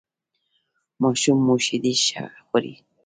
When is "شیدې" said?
1.65-1.93